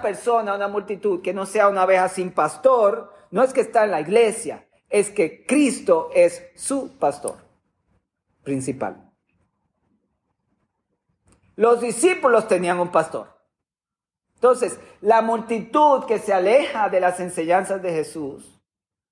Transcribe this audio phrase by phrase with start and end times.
[0.00, 3.90] persona, una multitud que no sea una oveja sin pastor, no es que está en
[3.90, 7.36] la iglesia, es que Cristo es su pastor
[8.42, 9.10] principal.
[11.56, 13.26] Los discípulos tenían un pastor.
[14.34, 18.60] Entonces, la multitud que se aleja de las enseñanzas de Jesús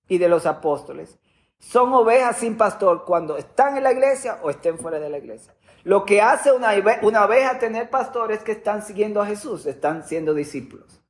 [0.09, 1.19] y de los apóstoles
[1.59, 5.53] son ovejas sin pastor cuando están en la iglesia o estén fuera de la iglesia.
[5.87, 10.03] Lo que hace una, una oveja tener pastor es que están siguiendo a Jesús, están
[10.03, 11.01] siendo discípulos.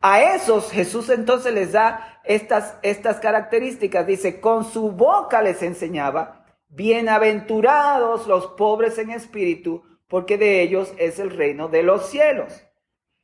[0.00, 4.06] A esos Jesús entonces les da estas, estas características.
[4.06, 11.18] Dice, con su boca les enseñaba, bienaventurados los pobres en espíritu, porque de ellos es
[11.18, 12.62] el reino de los cielos.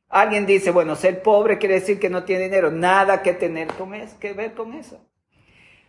[0.09, 2.71] Alguien dice, bueno, ser pobre quiere decir que no tiene dinero.
[2.71, 4.99] Nada que tener con eso, que ver con eso.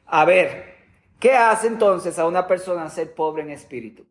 [0.06, 0.76] A ver,
[1.18, 4.06] ¿qué hace entonces a una persona ser pobre en espíritu?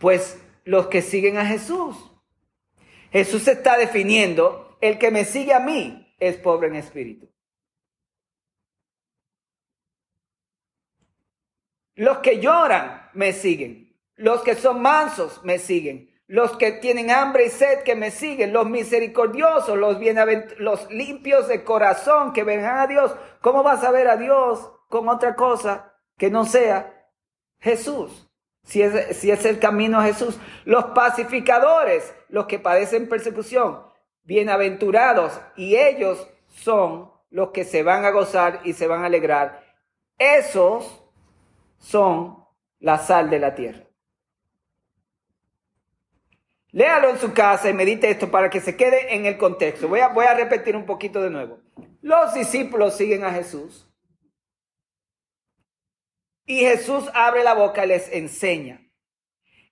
[0.00, 1.96] Pues los que siguen a Jesús.
[3.12, 7.30] Jesús está definiendo, el que me sigue a mí es pobre en espíritu.
[11.94, 13.94] Los que lloran me siguen.
[14.16, 16.10] Los que son mansos me siguen.
[16.26, 18.54] Los que tienen hambre y sed que me siguen.
[18.54, 19.98] Los misericordiosos, los,
[20.58, 23.14] los limpios de corazón que ven a Dios.
[23.42, 27.10] ¿Cómo vas a ver a Dios con otra cosa que no sea
[27.58, 28.29] Jesús?
[28.70, 30.38] Si es, si es el camino a Jesús.
[30.64, 33.82] Los pacificadores, los que padecen persecución.
[34.22, 35.40] Bienaventurados.
[35.56, 39.64] Y ellos son los que se van a gozar y se van a alegrar.
[40.16, 41.02] Esos
[41.78, 42.44] son
[42.78, 43.82] la sal de la tierra.
[46.70, 49.88] Léalo en su casa y medite esto para que se quede en el contexto.
[49.88, 51.58] Voy a, voy a repetir un poquito de nuevo.
[52.02, 53.89] Los discípulos siguen a Jesús.
[56.50, 58.80] Y Jesús abre la boca y les enseña.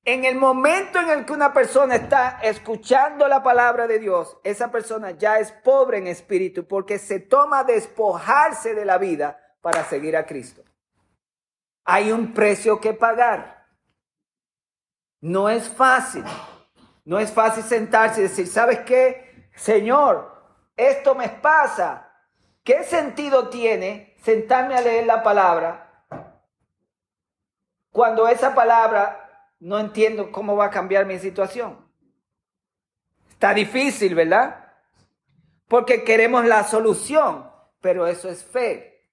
[0.05, 4.71] En el momento en el que una persona está escuchando la palabra de Dios, esa
[4.71, 10.17] persona ya es pobre en espíritu porque se toma despojarse de la vida para seguir
[10.17, 10.63] a Cristo.
[11.85, 13.67] Hay un precio que pagar.
[15.21, 16.23] No es fácil.
[17.05, 19.51] No es fácil sentarse y decir, ¿sabes qué?
[19.57, 20.33] Señor,
[20.77, 22.09] esto me pasa.
[22.63, 25.88] ¿Qué sentido tiene sentarme a leer la palabra
[27.91, 31.87] cuando esa palabra no entiendo cómo va a cambiar mi situación?
[33.31, 34.73] Está difícil, ¿verdad?
[35.69, 37.51] Porque queremos la solución,
[37.81, 39.11] pero eso es fe.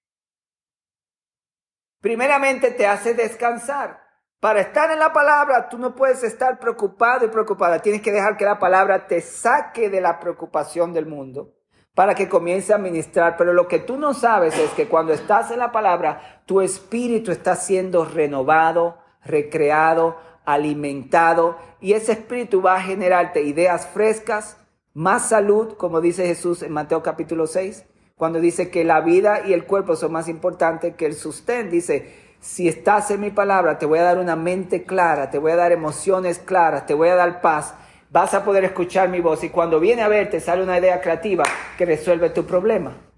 [1.99, 4.03] Primeramente te hace descansar.
[4.39, 7.79] Para estar en la palabra, tú no puedes estar preocupado y preocupada.
[7.79, 11.54] Tienes que dejar que la palabra te saque de la preocupación del mundo
[11.95, 13.37] para que comience a ministrar.
[13.37, 17.31] Pero lo que tú no sabes es que cuando estás en la palabra, tu espíritu
[17.31, 21.57] está siendo renovado, recreado, alimentado.
[21.81, 24.57] Y ese espíritu va a generarte ideas frescas,
[24.93, 27.85] más salud, como dice Jesús en Mateo capítulo 6,
[28.15, 31.71] cuando dice que la vida y el cuerpo son más importantes que el sustento.
[31.71, 35.51] Dice, si estás en mi palabra, te voy a dar una mente clara, te voy
[35.51, 37.73] a dar emociones claras, te voy a dar paz.
[38.09, 41.43] Vas a poder escuchar mi voz y cuando viene a verte sale una idea creativa
[41.77, 43.11] que resuelve tu problema.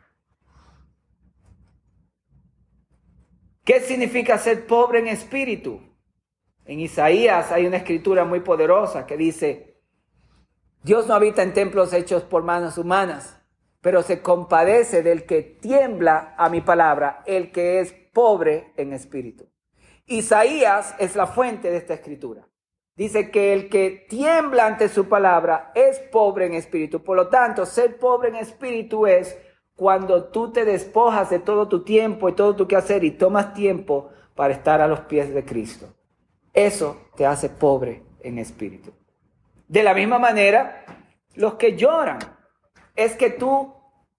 [3.64, 5.82] ¿Qué significa ser pobre en espíritu?
[6.66, 9.82] En Isaías hay una escritura muy poderosa que dice,
[10.84, 13.42] Dios no habita en templos hechos por manos humanas,
[13.82, 19.50] pero se compadece del que tiembla a mi palabra, el que es pobre en espíritu.
[20.06, 22.48] Isaías es la fuente de esta escritura.
[22.98, 27.04] Dice que el que tiembla ante su palabra es pobre en espíritu.
[27.04, 29.38] Por lo tanto, ser pobre en espíritu es
[29.76, 34.10] cuando tú te despojas de todo tu tiempo y todo tu quehacer y tomas tiempo
[34.34, 35.94] para estar a los pies de Cristo.
[36.52, 38.92] Eso te hace pobre en espíritu.
[39.68, 40.84] De la misma manera,
[41.36, 42.18] los que lloran
[42.96, 43.76] es que tú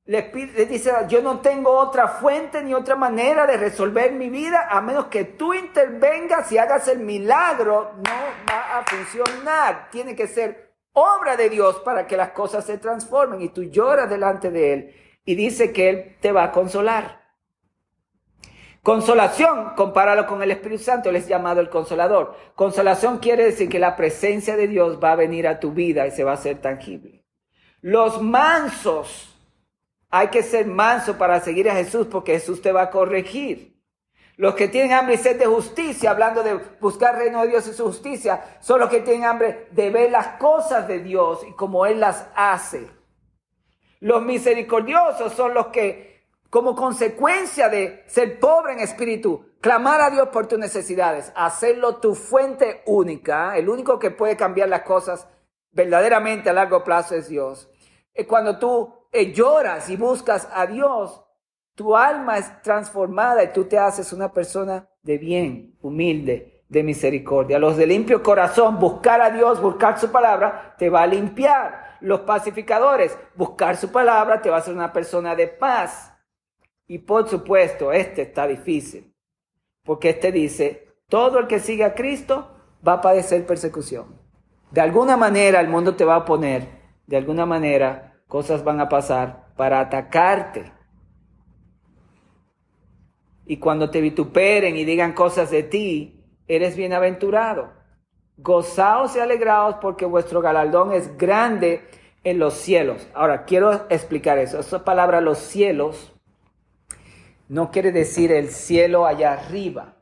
[0.08, 4.66] le, pide, dice, yo no tengo otra fuente ni otra manera de resolver mi vida
[4.70, 9.91] a menos que tú intervengas y hagas el milagro, no va a funcionar.
[9.91, 14.09] Tiene que ser obra de Dios para que las cosas se transformen y tú lloras
[14.09, 14.94] delante de Él
[15.27, 17.21] y dice que Él te va a consolar.
[18.83, 22.34] Consolación, compáralo con el Espíritu Santo, Él es llamado el consolador.
[22.54, 26.12] Consolación quiere decir que la presencia de Dios va a venir a tu vida y
[26.12, 27.27] se va a hacer tangible.
[27.83, 29.37] Los mansos,
[30.10, 33.77] hay que ser manso para seguir a Jesús porque Jesús te va a corregir.
[34.37, 37.66] Los que tienen hambre y sed de justicia, hablando de buscar el reino de Dios
[37.66, 41.53] y su justicia, son los que tienen hambre de ver las cosas de Dios y
[41.55, 42.89] como Él las hace.
[43.99, 50.28] Los misericordiosos son los que, como consecuencia de ser pobre en espíritu, clamar a Dios
[50.28, 55.27] por tus necesidades, hacerlo tu fuente única, el único que puede cambiar las cosas
[55.72, 57.69] verdaderamente a largo plazo es Dios.
[58.28, 61.25] Cuando tú lloras y buscas a Dios,
[61.75, 67.59] tu alma es transformada y tú te haces una persona de bien, humilde, de misericordia.
[67.59, 71.97] Los de limpio corazón, buscar a Dios, buscar su palabra, te va a limpiar.
[72.01, 76.13] Los pacificadores, buscar su palabra, te va a hacer una persona de paz.
[76.87, 79.15] Y por supuesto, este está difícil,
[79.84, 82.57] porque este dice, todo el que sigue a Cristo
[82.87, 84.19] va a padecer persecución.
[84.71, 86.66] De alguna manera el mundo te va a poner,
[87.07, 90.72] de alguna manera cosas van a pasar para atacarte.
[93.45, 97.72] Y cuando te vituperen y digan cosas de ti, eres bienaventurado.
[98.36, 101.89] Gozaos y alegraos porque vuestro galardón es grande
[102.22, 103.09] en los cielos.
[103.15, 104.60] Ahora, quiero explicar eso.
[104.60, 106.13] Esa palabra los cielos
[107.48, 109.97] no quiere decir el cielo allá arriba.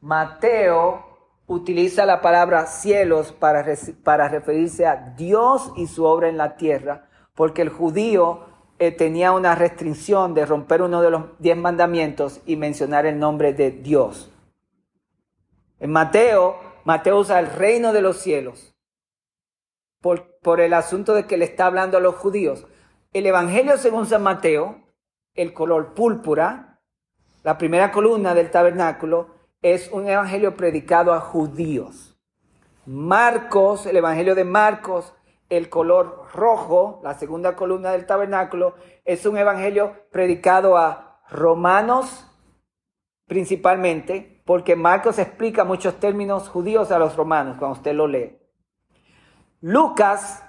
[0.00, 1.04] Mateo
[1.46, 3.64] utiliza la palabra cielos para,
[4.02, 8.40] para referirse a Dios y su obra en la tierra, porque el judío
[8.78, 13.52] eh, tenía una restricción de romper uno de los diez mandamientos y mencionar el nombre
[13.52, 14.30] de Dios.
[15.80, 18.74] En Mateo, Mateo usa el reino de los cielos
[20.00, 22.66] por, por el asunto de que le está hablando a los judíos.
[23.12, 24.84] El Evangelio según San Mateo,
[25.34, 26.80] el color púrpura,
[27.42, 32.16] la primera columna del tabernáculo, es un evangelio predicado a judíos.
[32.86, 35.14] Marcos, el evangelio de Marcos,
[35.48, 38.74] el color rojo, la segunda columna del tabernáculo,
[39.04, 42.30] es un evangelio predicado a romanos
[43.26, 48.38] principalmente, porque Marcos explica muchos términos judíos a los romanos cuando usted lo lee.
[49.60, 50.44] Lucas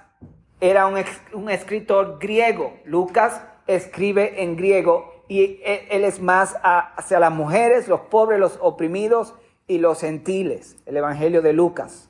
[0.60, 2.74] era un, escritor griego.
[2.84, 9.34] Lucas escribe en griego y él es más hacia las mujeres, los pobres, los oprimidos
[9.66, 12.05] y los gentiles, el Evangelio de Lucas.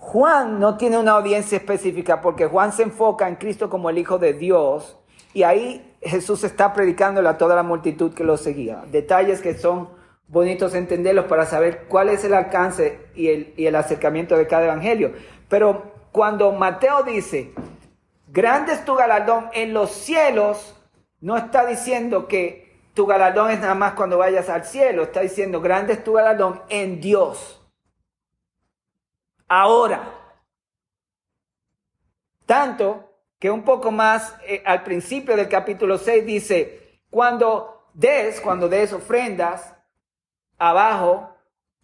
[0.00, 4.18] Juan no tiene una audiencia específica porque Juan se enfoca en Cristo como el Hijo
[4.18, 4.98] de Dios
[5.34, 8.82] y ahí Jesús está predicándole a toda la multitud que lo seguía.
[8.90, 9.90] Detalles que son
[10.26, 14.64] bonitos entenderlos para saber cuál es el alcance y el, y el acercamiento de cada
[14.64, 15.12] evangelio.
[15.50, 17.52] Pero cuando Mateo dice,
[18.26, 20.76] grande es tu galardón en los cielos,
[21.20, 25.60] no está diciendo que tu galardón es nada más cuando vayas al cielo, está diciendo
[25.60, 27.59] grande es tu galardón en Dios.
[29.50, 30.16] Ahora.
[32.46, 33.04] Tanto
[33.36, 38.92] que un poco más eh, al principio del capítulo 6 dice, cuando des, cuando des
[38.92, 39.74] ofrendas,
[40.56, 41.34] abajo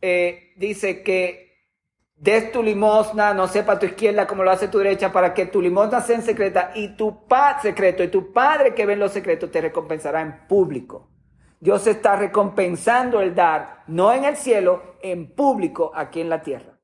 [0.01, 1.73] eh, dice que
[2.15, 5.61] des tu limosna, no sepa tu izquierda como lo hace tu derecha, para que tu
[5.61, 9.13] limosna sea en secreta y tu padre secreto y tu padre que ve en los
[9.13, 11.11] secretos te recompensará en público.
[11.59, 16.76] Dios está recompensando el dar, no en el cielo, en público aquí en la tierra.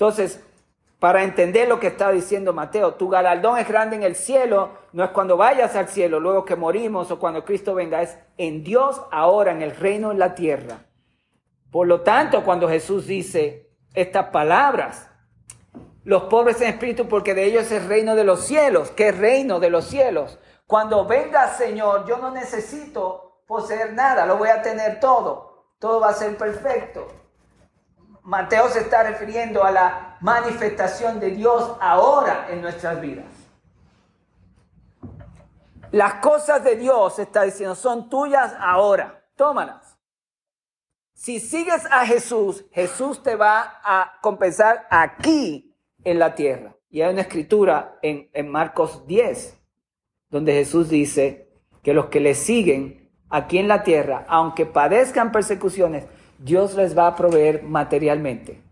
[0.00, 0.40] Entonces,
[0.98, 5.04] para entender lo que está diciendo Mateo, tu galardón es grande en el cielo, no
[5.04, 9.02] es cuando vayas al cielo, luego que morimos o cuando Cristo venga, es en Dios
[9.12, 10.86] ahora, en el reino en la tierra.
[11.70, 15.10] Por lo tanto, cuando Jesús dice, estas palabras.
[16.04, 18.90] Los pobres en espíritu, porque de ellos es el reino de los cielos.
[18.92, 20.38] ¿Qué reino de los cielos?
[20.66, 25.66] Cuando venga Señor, yo no necesito poseer nada, lo voy a tener todo.
[25.78, 27.19] Todo va a ser perfecto.
[28.30, 33.26] Mateo se está refiriendo a la manifestación de Dios ahora en nuestras vidas.
[35.90, 39.24] Las cosas de Dios, está diciendo, son tuyas ahora.
[39.34, 39.98] Tómalas.
[41.12, 46.76] Si sigues a Jesús, Jesús te va a compensar aquí en la tierra.
[46.88, 49.58] Y hay una escritura en, Marcos 10,
[50.28, 51.50] donde Jesús dice
[51.82, 56.06] que los que le siguen aquí en la tierra, aunque padezcan persecuciones,
[56.42, 58.62] Dios les va a proveer materialmente.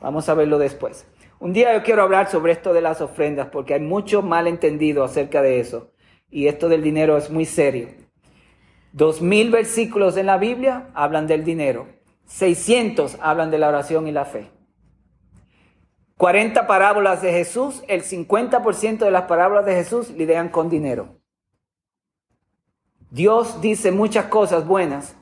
[0.00, 1.08] Vamos a verlo después.
[1.40, 5.42] Un día yo quiero hablar sobre esto de las ofrendas, porque hay mucho malentendido acerca
[5.42, 5.90] de eso.
[6.30, 7.88] Y esto del dinero es muy serio.
[8.92, 11.88] Dos mil versículos en la Biblia hablan del dinero.
[12.26, 14.48] 600 hablan de la oración y la fe.
[16.18, 21.18] 40 parábolas de Jesús, el 50% de las parábolas de Jesús lidian con dinero.
[23.10, 25.16] Dios dice muchas cosas buenas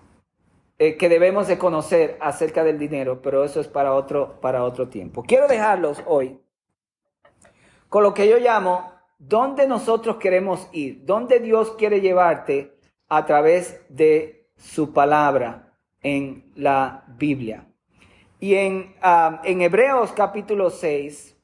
[0.78, 4.88] eh, que debemos de conocer acerca del dinero, pero eso es para otro, para otro
[4.88, 5.22] tiempo.
[5.22, 6.38] Quiero dejarlos hoy
[7.88, 11.04] con lo que yo llamo, ¿dónde nosotros queremos ir?
[11.04, 12.76] ¿Dónde Dios quiere llevarte
[13.08, 15.64] a través de su palabra?
[16.04, 17.66] en la Biblia.
[18.38, 21.34] Y en, ah, en Hebreos capítulo 6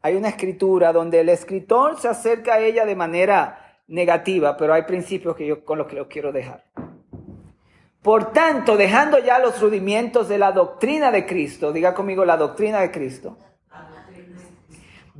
[0.00, 4.82] hay una escritura donde el escritor se acerca a ella de manera negativa, pero hay
[4.82, 6.64] principios que yo con los que lo quiero dejar.
[8.02, 12.80] Por tanto, dejando ya los rudimientos de la doctrina de Cristo, diga conmigo la doctrina
[12.80, 13.36] de Cristo,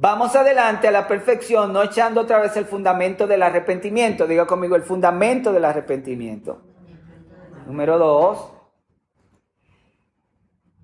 [0.01, 4.29] Vamos adelante a la perfección, no echando otra vez el fundamento del arrepentimiento.
[4.29, 6.63] Diga conmigo el fundamento del arrepentimiento.
[7.67, 8.53] Número dos.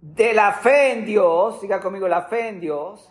[0.01, 3.09] De la fe en Dios, diga conmigo la fe en Dios.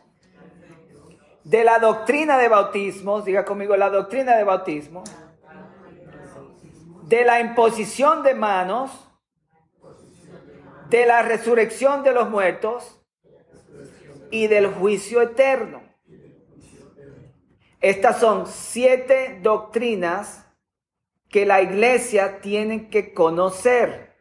[1.46, 5.06] De la doctrina de bautismos, diga conmigo la doctrina de bautismo.
[7.08, 8.92] De la imposición de manos.
[10.90, 13.00] De la resurrección de los muertos.
[14.32, 15.82] Y del juicio eterno.
[17.80, 20.46] Estas son siete doctrinas
[21.30, 24.14] que la iglesia tiene que conocer.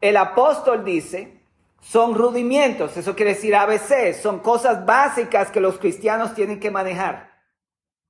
[0.00, 1.40] El apóstol dice,
[1.80, 7.30] son rudimientos, eso quiere decir ABC, son cosas básicas que los cristianos tienen que manejar.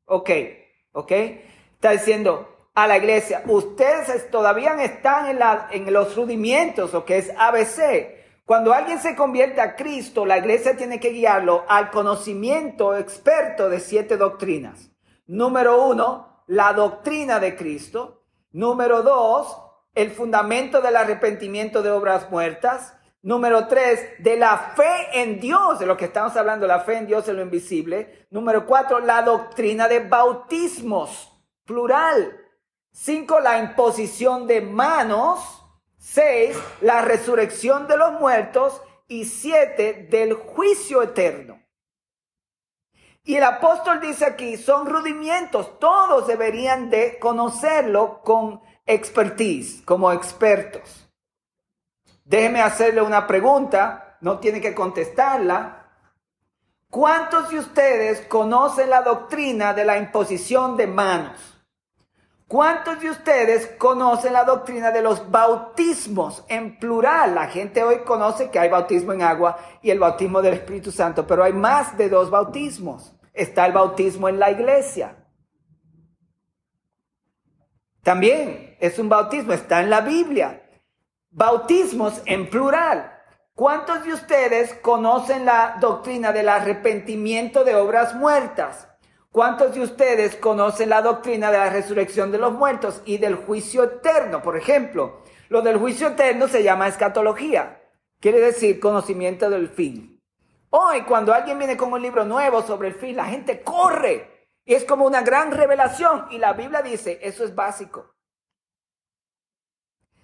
[0.06, 0.30] Ok,
[0.92, 1.12] ok.
[1.74, 5.38] Está diciendo a la iglesia, ustedes todavía están
[5.71, 8.43] en, los rudimientos, o que es ABC.
[8.45, 13.78] Cuando alguien se convierte a Cristo, la iglesia tiene que guiarlo al conocimiento experto de
[13.78, 14.90] siete doctrinas.
[15.26, 18.25] Número uno, la doctrina de Cristo.
[18.50, 19.57] Número dos,
[19.95, 22.95] el fundamento del arrepentimiento de obras muertas.
[23.23, 27.07] Número tres, de la fe en Dios, de lo que estamos hablando, la fe en
[27.07, 28.26] Dios en lo invisible.
[28.31, 31.33] Número cuatro, la doctrina de bautismos,
[31.64, 32.43] plural.
[32.96, 35.62] Cinco, la imposición de manos.
[35.98, 38.80] Seis, la resurrección de los muertos.
[39.08, 41.60] Y siete, del juicio eterno.
[43.24, 51.10] Y el apóstol dice aquí, son rudimientos, todos deberían de conocerlo con expertise, como expertos.
[52.24, 55.88] Déjeme hacerle una pregunta, no tiene que contestarla.
[56.90, 61.53] ¿Cuántos de ustedes conocen la doctrina de la imposición de manos?
[62.54, 67.34] ¿Cuántos de ustedes conocen la doctrina de los bautismos en plural?
[67.34, 71.26] La gente hoy conoce que hay bautismo en agua y el bautismo del Espíritu Santo,
[71.26, 73.12] pero hay más de dos bautismos.
[73.32, 75.16] Está el bautismo en la iglesia.
[78.04, 80.62] También es un bautismo, está en la Biblia.
[81.32, 83.18] Bautismos en plural.
[83.56, 88.93] ¿Cuántos de ustedes conocen la doctrina del arrepentimiento de obras muertas?
[89.34, 93.82] ¿Cuántos de ustedes conocen la doctrina de la resurrección de los muertos y del juicio
[93.82, 94.40] eterno?
[94.40, 97.82] Por ejemplo, lo del juicio eterno se llama escatología.
[98.20, 100.22] Quiere decir conocimiento del fin.
[100.70, 104.46] Hoy, cuando alguien viene con un libro nuevo sobre el fin, la gente corre.
[104.64, 106.28] Y es como una gran revelación.
[106.30, 108.14] Y la Biblia dice, eso es básico.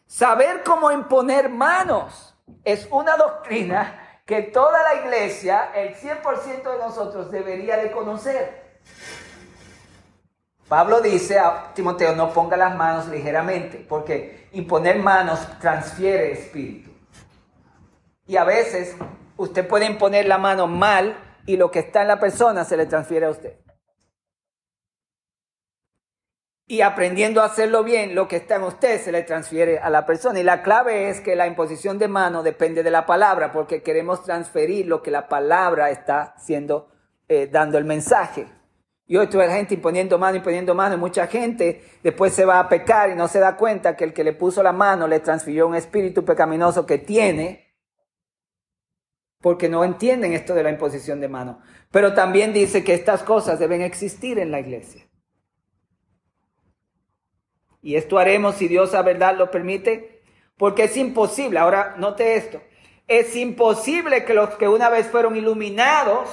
[0.07, 7.33] Saber cómo imponer manos es una doctrina que toda la iglesia, el 100% de nosotros,
[7.33, 8.60] debería de conocer.
[10.71, 16.93] Pablo dice a Timoteo, no ponga las manos ligeramente, porque imponer manos transfiere espíritu.
[18.29, 18.95] Y a veces
[19.37, 22.87] usted puede imponer la mano mal y lo que está en la persona se le
[22.87, 23.59] transfiere a usted.
[26.69, 30.07] Y aprendiendo a hacerlo bien, lo que está en usted se le transfiere a la
[30.07, 30.39] persona.
[30.39, 34.23] Y la clave es que la imposición de mano depende de la palabra, porque queremos
[34.23, 36.93] transferir lo que la palabra está siendo,
[37.27, 38.60] eh, dando el mensaje.
[39.11, 42.69] Y hoy la gente imponiendo mano, imponiendo mano, y mucha gente después se va a
[42.69, 45.67] pecar y no se da cuenta que el que le puso la mano le transfirió
[45.67, 47.75] un espíritu pecaminoso que tiene,
[49.41, 51.61] porque no entienden esto de la imposición de mano.
[51.91, 55.11] Pero también dice que estas cosas deben existir en la iglesia.
[57.83, 60.23] Y esto haremos si Dios a verdad lo permite,
[60.57, 62.63] porque es imposible, ahora note esto,
[63.09, 66.29] es imposible que los que una vez fueron iluminados,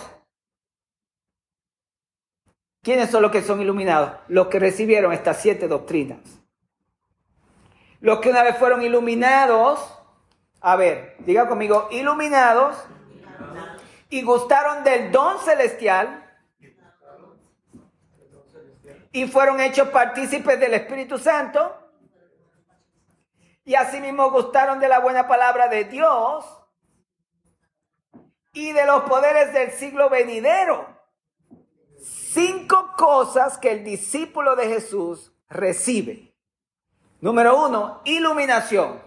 [2.88, 4.14] ¿Quiénes son los que son iluminados?
[4.30, 6.20] Los que recibieron estas siete doctrinas.
[8.00, 9.94] Los que una vez fueron iluminados,
[10.62, 12.78] a ver, diga conmigo, iluminados
[14.10, 16.32] y gustaron del don celestial
[19.12, 21.76] y fueron hechos partícipes del Espíritu Santo
[23.66, 26.46] y asimismo gustaron de la buena palabra de Dios
[28.54, 30.97] y de los poderes del siglo venidero
[32.38, 36.36] cinco cosas que el discípulo de Jesús recibe.
[37.20, 39.02] Número uno, iluminación.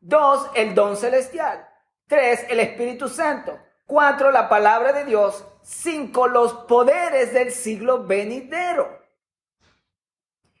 [0.00, 1.66] Dos, el don celestial.
[2.06, 3.58] Tres, el Espíritu Santo.
[3.86, 5.46] Cuatro, la palabra de Dios.
[5.62, 9.02] Cinco, los poderes del siglo venidero.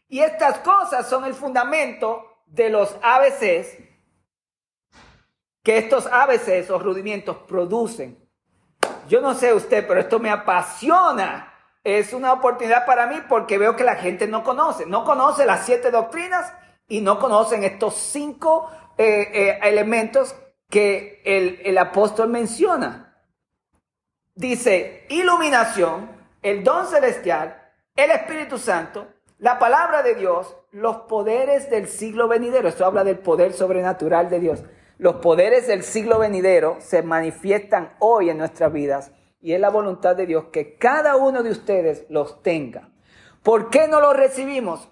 [0.08, 3.84] Y estas cosas son el fundamento de los ABCs
[5.62, 8.18] que estos ABCs o rudimientos producen.
[9.08, 11.53] Yo no sé usted, pero esto me apasiona
[11.84, 15.66] es una oportunidad para mí porque veo que la gente no conoce, no conoce las
[15.66, 16.52] siete doctrinas
[16.88, 20.34] y no conocen estos cinco eh, eh, elementos
[20.70, 23.14] que el, el apóstol menciona.
[24.34, 26.10] dice iluminación,
[26.42, 29.06] el don celestial, el Espíritu Santo,
[29.38, 32.66] la palabra de Dios, los poderes del siglo venidero.
[32.66, 34.64] Esto habla del poder sobrenatural de Dios.
[34.96, 39.12] Los poderes del siglo venidero se manifiestan hoy en nuestras vidas
[39.44, 42.88] y es la voluntad de Dios que cada uno de ustedes los tenga.
[43.42, 44.88] ¿Por qué no los recibimos?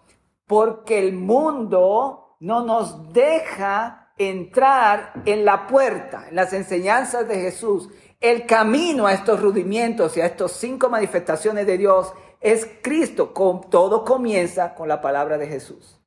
[0.46, 7.88] Porque el mundo no nos deja entrar en la puerta, en las enseñanzas de Jesús.
[8.20, 13.32] El camino a estos rudimientos y a estas cinco manifestaciones de Dios es Cristo.
[13.70, 15.98] Todo comienza con la palabra de Jesús.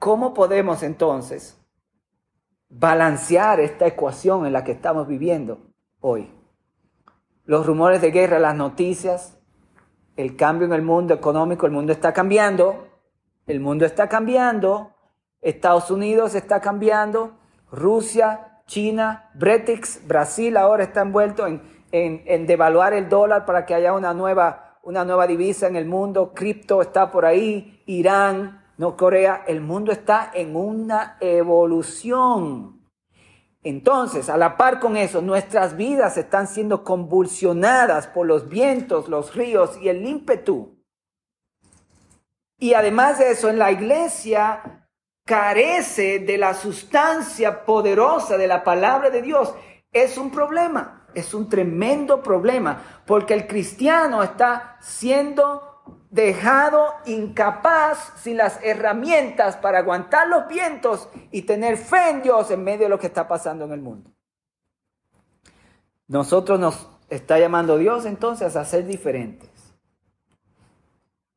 [0.00, 1.63] ¿Cómo podemos entonces
[2.78, 5.58] balancear esta ecuación en la que estamos viviendo
[6.00, 6.30] hoy?
[7.44, 9.38] Los rumores de guerra, las noticias,
[10.16, 12.88] el cambio en el mundo económico, el mundo está cambiando,
[13.46, 14.90] el mundo está cambiando,
[15.40, 17.36] Estados Unidos está cambiando,
[17.70, 21.60] Rusia, China, Bretix, Brasil ahora está envuelto en,
[21.92, 26.32] en, devaluar el dólar para que haya una nueva, una nueva divisa en el mundo,
[26.34, 32.80] cripto está por ahí, Irán, no Corea, el mundo está en una evolución.
[33.62, 39.34] Entonces, a la par con eso, nuestras vidas están siendo convulsionadas por los vientos, los
[39.34, 40.76] ríos y el ímpetu.
[42.58, 44.86] Y además de eso, en la iglesia
[45.24, 49.54] carece de la sustancia poderosa de la palabra de Dios.
[49.92, 55.73] Es un problema, es un tremendo problema, porque el cristiano está siendo
[56.10, 62.62] dejado incapaz, sin las herramientas para aguantar los vientos y tener fe en Dios en
[62.62, 64.10] medio de lo que está pasando en el mundo.
[66.06, 69.50] Nosotros nos está llamando Dios entonces a ser diferentes.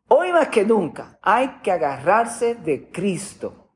[0.10, 3.72] Hoy más que nunca hay que agarrarse de Cristo.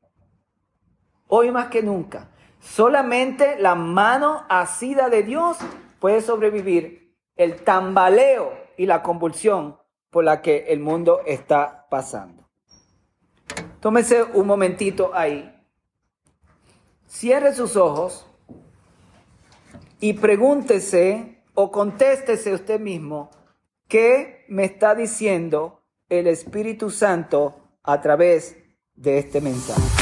[1.26, 2.30] Hoy más que nunca.
[2.60, 5.58] Solamente la mano asida de Dios
[5.98, 9.81] puede sobrevivir el tambaleo y la convulsión
[10.12, 12.46] por la que el mundo está pasando.
[13.80, 15.50] Tómese un momentito ahí.
[17.08, 18.26] Cierre sus ojos
[20.00, 23.30] y pregúntese o contéstese usted mismo
[23.88, 28.58] qué me está diciendo el Espíritu Santo a través
[28.94, 30.01] de este mensaje.